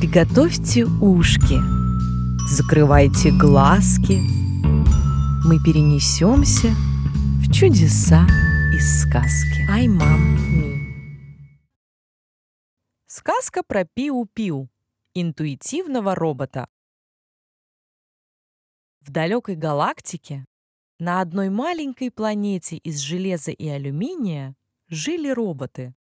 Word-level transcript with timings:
Приготовьте 0.00 0.86
ушки, 0.86 1.58
закрывайте 2.48 3.30
глазки. 3.32 4.18
Мы 5.46 5.62
перенесемся 5.62 6.68
в 7.42 7.52
чудеса 7.52 8.26
из 8.74 9.02
сказки. 9.02 9.66
Ай, 9.68 9.88
мам, 9.88 10.38
ми. 10.54 10.80
Сказка 13.08 13.62
про 13.62 13.82
Пиу-Пиу, 13.82 14.70
интуитивного 15.12 16.14
робота. 16.14 16.66
В 19.02 19.10
далекой 19.10 19.56
галактике 19.56 20.46
на 20.98 21.20
одной 21.20 21.50
маленькой 21.50 22.10
планете 22.10 22.78
из 22.78 23.00
железа 23.00 23.50
и 23.50 23.68
алюминия 23.68 24.56
жили 24.88 25.28
роботы. 25.28 25.94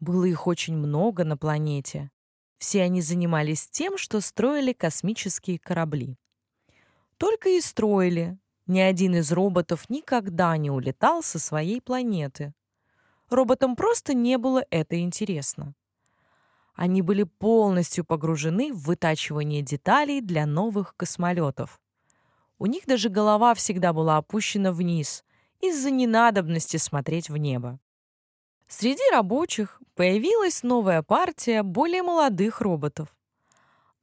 Было 0.00 0.24
их 0.24 0.46
очень 0.46 0.78
много 0.78 1.24
на 1.24 1.36
планете. 1.36 2.10
Все 2.58 2.82
они 2.82 3.02
занимались 3.02 3.68
тем, 3.68 3.98
что 3.98 4.20
строили 4.20 4.72
космические 4.72 5.58
корабли. 5.58 6.16
Только 7.18 7.50
и 7.50 7.60
строили. 7.60 8.38
Ни 8.66 8.80
один 8.80 9.14
из 9.14 9.30
роботов 9.30 9.88
никогда 9.88 10.56
не 10.56 10.70
улетал 10.70 11.22
со 11.22 11.38
своей 11.38 11.80
планеты. 11.80 12.52
Роботам 13.30 13.76
просто 13.76 14.14
не 14.14 14.38
было 14.38 14.64
это 14.70 14.98
интересно. 15.00 15.74
Они 16.74 17.00
были 17.00 17.22
полностью 17.22 18.04
погружены 18.04 18.72
в 18.72 18.82
вытачивание 18.84 19.62
деталей 19.62 20.20
для 20.20 20.46
новых 20.46 20.94
космолетов. 20.96 21.80
У 22.58 22.66
них 22.66 22.86
даже 22.86 23.08
голова 23.08 23.54
всегда 23.54 23.92
была 23.92 24.16
опущена 24.16 24.72
вниз 24.72 25.24
из-за 25.60 25.90
ненадобности 25.90 26.76
смотреть 26.76 27.30
в 27.30 27.36
небо. 27.36 27.78
Среди 28.68 29.02
рабочих 29.12 29.80
появилась 29.94 30.62
новая 30.62 31.02
партия 31.02 31.62
более 31.62 32.02
молодых 32.02 32.60
роботов. 32.60 33.14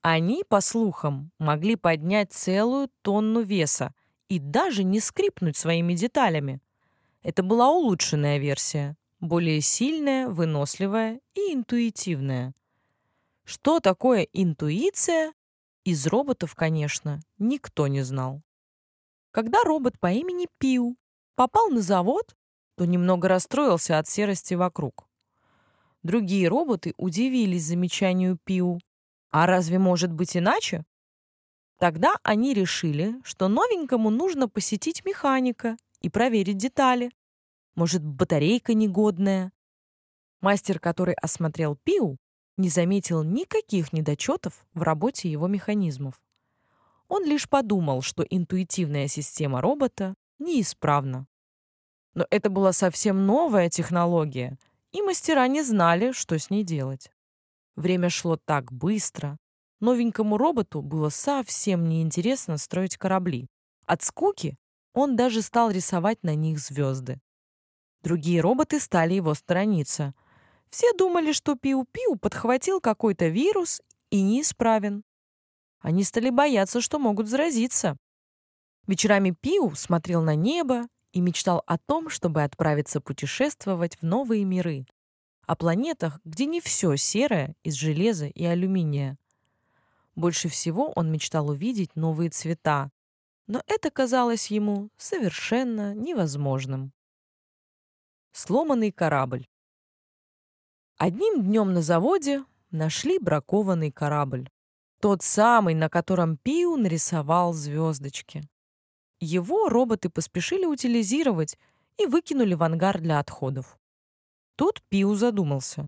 Они, 0.02 0.44
по 0.48 0.62
слухам, 0.62 1.32
могли 1.38 1.76
поднять 1.76 2.32
целую 2.32 2.90
тонну 3.02 3.42
веса 3.42 3.94
и 4.30 4.40
даже 4.40 4.84
не 4.84 5.00
скрипнуть 5.00 5.58
своими 5.58 5.94
деталями. 5.94 6.60
Это 7.24 7.44
была 7.44 7.70
улучшенная 7.70 8.38
версия, 8.38 8.98
более 9.20 9.62
сильная, 9.62 10.28
выносливая 10.28 11.20
и 11.36 11.54
интуитивная. 11.54 12.54
Что 13.44 13.80
такое 13.80 14.28
интуиция? 14.34 15.34
Из 15.84 16.08
роботов, 16.08 16.56
конечно, 16.56 17.20
никто 17.38 17.88
не 17.88 18.02
знал. 18.02 18.42
Когда 19.32 19.64
робот 19.64 20.00
по 20.00 20.12
имени 20.12 20.48
Пиу 20.58 20.96
попал 21.36 21.70
на 21.70 21.82
завод, 21.82 22.36
то 22.76 22.86
немного 22.86 23.28
расстроился 23.28 24.00
от 24.00 24.08
серости 24.08 24.54
вокруг. 24.54 25.08
Другие 26.04 26.48
роботы 26.48 26.94
удивились 26.98 27.64
замечанию 27.64 28.38
Пиу. 28.44 28.80
А 29.32 29.46
разве 29.46 29.80
может 29.80 30.12
быть 30.12 30.36
иначе? 30.36 30.84
Тогда 31.80 32.18
они 32.24 32.54
решили, 32.54 33.16
что 33.24 33.48
новенькому 33.48 34.10
нужно 34.10 34.48
посетить 34.48 35.06
механика 35.06 35.78
и 36.02 36.10
проверить 36.10 36.58
детали. 36.58 37.12
Может, 37.76 38.04
батарейка 38.04 38.74
негодная. 38.74 39.52
Мастер, 40.42 40.80
который 40.80 41.16
осмотрел 41.16 41.78
Пиу, 41.84 42.18
не 42.58 42.70
заметил 42.70 43.24
никаких 43.24 43.94
недочетов 43.94 44.66
в 44.74 44.84
работе 44.84 45.32
его 45.32 45.48
механизмов. 45.48 46.22
Он 47.08 47.26
лишь 47.26 47.50
подумал, 47.50 48.02
что 48.02 48.24
интуитивная 48.24 49.08
система 49.08 49.62
робота 49.62 50.16
неисправна. 50.40 51.28
Но 52.14 52.28
это 52.30 52.50
была 52.50 52.74
совсем 52.74 53.26
новая 53.26 53.70
технология, 53.70 54.58
и 54.92 55.02
мастера 55.02 55.48
не 55.48 55.64
знали, 55.64 56.12
что 56.12 56.38
с 56.38 56.50
ней 56.50 56.64
делать. 56.64 57.12
Время 57.76 58.10
шло 58.10 58.38
так 58.38 58.72
быстро. 58.72 59.38
Новенькому 59.80 60.38
роботу 60.38 60.82
было 60.82 61.10
совсем 61.10 61.90
неинтересно 61.90 62.58
строить 62.58 62.98
корабли. 62.98 63.48
От 63.86 64.04
скуки 64.04 64.56
он 64.94 65.16
даже 65.16 65.42
стал 65.42 65.72
рисовать 65.72 66.22
на 66.24 66.36
них 66.36 66.60
звезды. 66.60 67.20
Другие 68.04 68.42
роботы 68.42 68.80
стали 68.80 69.16
его 69.16 69.34
сторониться. 69.34 70.14
Все 70.70 70.94
думали, 70.94 71.32
что 71.32 71.54
Пиу-Пиу 71.54 72.18
подхватил 72.20 72.80
какой-то 72.80 73.28
вирус 73.28 73.82
и 74.10 74.22
неисправен. 74.22 75.04
Они 75.80 76.04
стали 76.04 76.30
бояться, 76.30 76.80
что 76.80 77.00
могут 77.00 77.28
заразиться. 77.28 77.98
Вечерами 78.88 79.32
Пиу 79.32 79.76
смотрел 79.76 80.22
на 80.22 80.36
небо 80.36 80.88
и 81.14 81.22
мечтал 81.22 81.64
о 81.68 81.78
том, 81.78 82.10
чтобы 82.10 82.44
отправиться 82.44 83.00
путешествовать 83.00 83.96
в 83.98 84.04
новые 84.04 84.44
миры, 84.44 84.86
о 85.46 85.56
планетах, 85.56 86.20
где 86.26 86.46
не 86.46 86.60
все 86.60 86.96
серое 86.98 87.56
из 87.64 87.76
железа 87.76 88.26
и 88.28 88.44
алюминия. 88.44 89.18
Больше 90.16 90.50
всего 90.50 90.92
он 90.96 91.12
мечтал 91.12 91.50
увидеть 91.50 91.96
новые 91.96 92.30
цвета, 92.30 92.92
но 93.48 93.62
это 93.68 93.92
казалось 93.92 94.48
ему 94.48 94.90
совершенно 94.98 95.94
невозможным. 95.94 96.92
Сломанный 98.32 98.92
корабль. 98.92 99.48
Одним 100.98 101.44
днем 101.44 101.74
на 101.74 101.82
заводе 101.82 102.44
нашли 102.72 103.20
бракованный 103.20 103.92
корабль. 103.92 104.50
Тот 105.00 105.22
самый, 105.22 105.76
на 105.76 105.90
котором 105.90 106.38
Пиу 106.38 106.78
нарисовал 106.78 107.54
звездочки. 107.54 108.48
Его 109.24 109.70
роботы 109.70 110.10
поспешили 110.10 110.66
утилизировать 110.66 111.58
и 111.98 112.06
выкинули 112.06 112.56
в 112.56 112.64
ангар 112.64 113.00
для 113.00 113.20
отходов. 113.20 113.80
Тут 114.58 114.84
Пиу 114.90 115.16
задумался. 115.16 115.88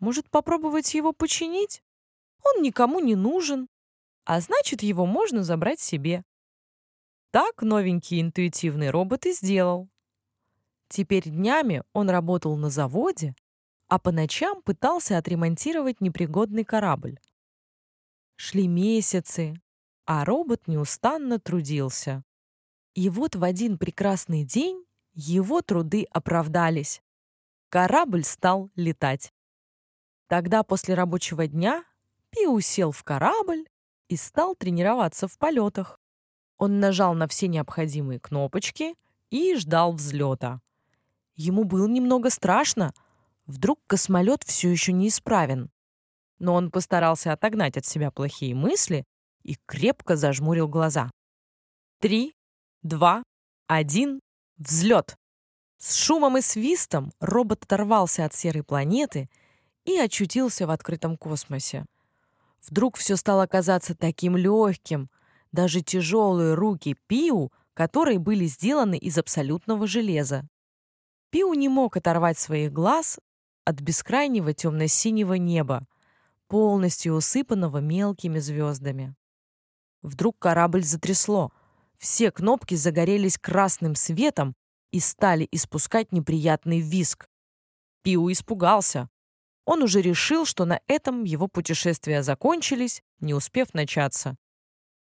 Может, 0.00 0.28
попробовать 0.30 0.92
его 0.92 1.12
починить? 1.12 1.80
Он 2.42 2.62
никому 2.62 2.98
не 2.98 3.14
нужен, 3.14 3.68
а 4.24 4.40
значит, 4.40 4.82
его 4.82 5.06
можно 5.06 5.44
забрать 5.44 5.78
себе. 5.78 6.24
Так 7.30 7.62
новенький 7.62 8.20
интуитивный 8.20 8.90
робот 8.90 9.26
и 9.26 9.32
сделал. 9.32 9.88
Теперь 10.88 11.30
днями 11.30 11.84
он 11.92 12.10
работал 12.10 12.56
на 12.56 12.68
заводе, 12.68 13.36
а 13.86 14.00
по 14.00 14.10
ночам 14.10 14.60
пытался 14.60 15.18
отремонтировать 15.18 16.00
непригодный 16.00 16.64
корабль. 16.64 17.20
Шли 18.34 18.66
месяцы, 18.66 19.54
а 20.04 20.24
робот 20.24 20.66
неустанно 20.66 21.38
трудился. 21.38 22.24
И 22.96 23.10
вот 23.10 23.36
в 23.36 23.44
один 23.44 23.76
прекрасный 23.76 24.42
день 24.42 24.82
его 25.12 25.60
труды 25.60 26.06
оправдались. 26.10 27.02
Корабль 27.68 28.24
стал 28.24 28.70
летать. 28.74 29.34
Тогда 30.28 30.62
после 30.62 30.94
рабочего 30.94 31.46
дня 31.46 31.84
Пиу 32.30 32.58
сел 32.60 32.92
в 32.92 33.04
корабль 33.04 33.66
и 34.08 34.16
стал 34.16 34.54
тренироваться 34.54 35.28
в 35.28 35.36
полетах. 35.36 36.00
Он 36.56 36.80
нажал 36.80 37.12
на 37.12 37.28
все 37.28 37.48
необходимые 37.48 38.18
кнопочки 38.18 38.94
и 39.28 39.54
ждал 39.56 39.92
взлета. 39.92 40.62
Ему 41.34 41.64
было 41.64 41.86
немного 41.86 42.30
страшно. 42.30 42.94
Вдруг 43.44 43.78
космолет 43.86 44.42
все 44.42 44.70
еще 44.70 44.94
неисправен. 44.94 45.70
Но 46.38 46.54
он 46.54 46.70
постарался 46.70 47.34
отогнать 47.34 47.76
от 47.76 47.84
себя 47.84 48.10
плохие 48.10 48.54
мысли 48.54 49.04
и 49.42 49.58
крепко 49.66 50.16
зажмурил 50.16 50.66
глаза. 50.66 51.10
Три, 52.00 52.34
два, 52.82 53.22
один, 53.66 54.20
взлет! 54.58 55.16
С 55.78 55.94
шумом 55.96 56.38
и 56.38 56.40
свистом 56.40 57.12
робот 57.20 57.64
оторвался 57.64 58.24
от 58.24 58.34
серой 58.34 58.62
планеты 58.62 59.28
и 59.84 59.98
очутился 59.98 60.66
в 60.66 60.70
открытом 60.70 61.16
космосе. 61.16 61.84
Вдруг 62.66 62.96
все 62.96 63.16
стало 63.16 63.46
казаться 63.46 63.94
таким 63.94 64.36
легким. 64.36 65.10
Даже 65.52 65.82
тяжелые 65.82 66.54
руки 66.54 66.96
Пиу, 67.06 67.52
которые 67.74 68.18
были 68.18 68.46
сделаны 68.46 68.96
из 68.96 69.18
абсолютного 69.18 69.86
железа. 69.86 70.48
Пиу 71.30 71.52
не 71.54 71.68
мог 71.68 71.96
оторвать 71.96 72.38
своих 72.38 72.72
глаз 72.72 73.18
от 73.64 73.80
бескрайнего 73.80 74.54
темно-синего 74.54 75.34
неба, 75.34 75.86
полностью 76.48 77.14
усыпанного 77.14 77.78
мелкими 77.78 78.38
звездами. 78.38 79.14
Вдруг 80.02 80.38
корабль 80.38 80.82
затрясло— 80.82 81.52
все 81.98 82.30
кнопки 82.30 82.74
загорелись 82.74 83.38
красным 83.38 83.94
светом 83.94 84.54
и 84.90 85.00
стали 85.00 85.48
испускать 85.50 86.12
неприятный 86.12 86.80
визг. 86.80 87.26
Пиу 88.02 88.30
испугался. 88.30 89.08
Он 89.64 89.82
уже 89.82 90.00
решил, 90.00 90.46
что 90.46 90.64
на 90.64 90.80
этом 90.86 91.24
его 91.24 91.48
путешествия 91.48 92.22
закончились, 92.22 93.02
не 93.20 93.34
успев 93.34 93.74
начаться. 93.74 94.36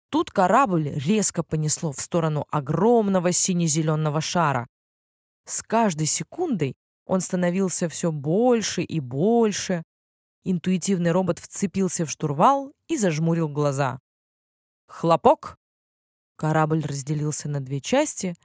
Тут 0.09 0.31
корабль 0.31 0.89
резко 0.89 1.43
понесло 1.43 1.91
в 1.91 1.99
сторону 1.99 2.45
огромного 2.49 3.33
сине-зеленого 3.33 4.21
шара. 4.21 4.67
С 5.45 5.61
каждой 5.63 6.07
секундой 6.07 6.75
он 7.05 7.19
становился 7.19 7.89
все 7.89 8.11
больше 8.11 8.83
и 8.83 8.99
больше. 8.99 9.83
Интуитивный 10.43 11.11
робот 11.11 11.39
вцепился 11.39 12.05
в 12.05 12.09
штурвал 12.09 12.71
и 12.87 12.97
зажмурил 12.97 13.49
глаза. 13.49 13.99
Хлопок! 14.87 15.57
Корабль 16.37 16.85
разделился 16.85 17.49
на 17.49 17.59
две 17.59 17.81
части, 17.81 18.35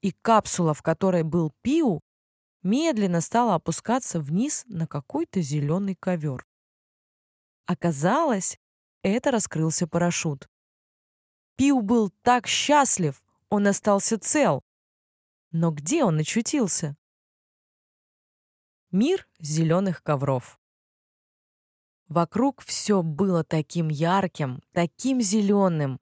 и 0.00 0.10
капсула, 0.10 0.72
в 0.74 0.82
которой 0.82 1.22
был 1.22 1.52
Пиу, 1.60 2.00
медленно 2.62 3.20
стала 3.20 3.54
опускаться 3.54 4.20
вниз 4.20 4.64
на 4.68 4.86
какой-то 4.86 5.42
зеленый 5.42 5.94
ковер. 5.94 6.46
Оказалось, 7.66 8.58
это 9.02 9.30
раскрылся 9.30 9.86
парашют. 9.86 10.48
Пиу 11.56 11.82
был 11.82 12.10
так 12.22 12.46
счастлив, 12.46 13.22
он 13.50 13.66
остался 13.66 14.18
цел. 14.18 14.62
Но 15.50 15.70
где 15.70 16.04
он 16.04 16.18
очутился? 16.18 16.96
Мир 18.90 19.28
зеленых 19.38 20.02
ковров. 20.02 20.58
Вокруг 22.08 22.62
все 22.62 23.02
было 23.02 23.44
таким 23.44 23.88
ярким, 23.88 24.62
таким 24.72 25.20
зеленым, 25.20 26.00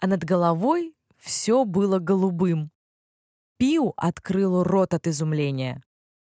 а 0.00 0.06
над 0.06 0.24
головой 0.24 0.94
все 1.18 1.64
было 1.64 1.98
голубым. 1.98 2.70
Пиу 3.58 3.92
открыл 3.96 4.62
рот 4.62 4.94
от 4.94 5.06
изумления. 5.06 5.82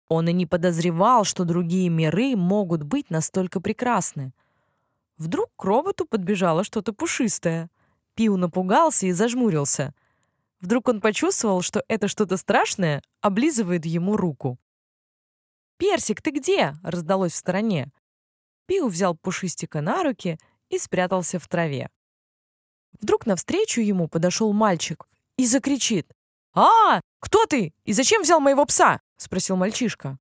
Он 0.09 0.29
и 0.29 0.33
не 0.33 0.47
подозревал, 0.47 1.25
что 1.25 1.45
другие 1.45 1.89
миры 1.91 2.35
могут 2.35 2.83
быть 2.83 3.11
настолько 3.11 3.61
прекрасны. 3.61 4.33
Вдруг 5.19 5.51
к 5.55 5.65
роботу 5.65 6.07
подбежало 6.07 6.65
что-то 6.65 6.95
пушистое. 6.95 7.71
Пиу 8.15 8.37
напугался 8.37 9.07
и 9.07 9.13
зажмурился. 9.13 9.95
Вдруг 10.61 10.89
он 10.89 11.01
почувствовал, 11.01 11.61
что 11.61 11.85
это 11.89 12.09
что-то 12.09 12.39
страшное 12.39 13.03
облизывает 13.21 13.85
ему 13.85 14.17
руку. 14.17 14.59
«Персик, 15.77 16.23
ты 16.23 16.31
где?»— 16.31 16.75
раздалось 16.83 17.33
в 17.33 17.37
стороне. 17.37 17.93
Пиу 18.67 18.89
взял 18.89 19.15
пушистика 19.15 19.81
на 19.81 20.03
руки 20.03 20.39
и 20.71 20.79
спрятался 20.79 21.39
в 21.39 21.47
траве. 21.49 21.91
Вдруг 23.01 23.27
навстречу 23.27 23.81
ему 23.81 24.09
подошел 24.09 24.53
мальчик 24.53 25.09
и 25.37 25.47
закричит. 25.47 26.13
«А, 26.55 27.01
кто 27.21 27.47
ты? 27.47 27.73
И 27.85 27.93
зачем 27.93 28.23
взял 28.23 28.41
моего 28.41 28.65
пса?»— 28.67 29.01
спросил 29.17 29.57
мальчишка. 29.57 30.19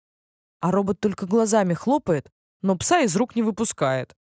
А 0.59 0.71
робот 0.71 0.99
только 0.99 1.25
глазами 1.25 1.73
хлопает, 1.73 2.31
но 2.61 2.77
пса 2.77 3.01
из 3.01 3.15
рук 3.15 3.35
не 3.35 3.43
выпускает. 3.43 4.15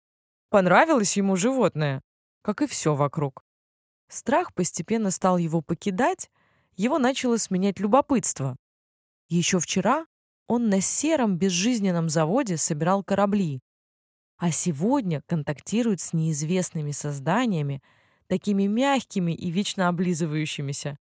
Понравилось 0.49 1.17
ему 1.17 1.35
животное, 1.35 2.01
как 2.41 2.61
и 2.61 2.67
все 2.67 2.95
вокруг. 2.95 3.43
Страх 4.07 4.53
постепенно 4.53 5.11
стал 5.11 5.37
его 5.37 5.61
покидать, 5.61 6.31
его 6.75 6.97
начало 6.97 7.37
сменять 7.37 7.79
любопытство. 7.79 8.55
Еще 9.27 9.59
вчера 9.59 10.07
он 10.47 10.69
на 10.69 10.81
сером 10.81 11.37
безжизненном 11.37 12.09
заводе 12.09 12.57
собирал 12.57 13.03
корабли, 13.03 13.61
а 14.37 14.51
сегодня 14.51 15.21
контактирует 15.27 15.99
с 15.99 16.13
неизвестными 16.13 16.91
созданиями, 16.91 17.83
такими 18.29 18.67
мягкими 18.67 19.33
и 19.33 19.51
вечно 19.51 19.87
облизывающимися. 19.89 20.97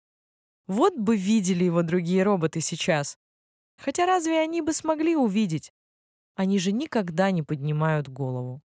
Вот 0.65 0.95
бы 0.97 1.18
видели 1.18 1.65
его 1.65 1.83
другие 1.83 2.24
роботы 2.24 2.62
сейчас. 2.62 3.18
Хотя 3.77 4.06
разве 4.06 4.39
они 4.39 4.62
бы 4.62 4.74
смогли 4.74 5.15
увидеть? 5.15 5.71
Они 6.35 6.57
же 6.57 6.71
никогда 6.71 7.31
не 7.31 7.44
поднимают 7.44 8.07
голову. 8.07 8.62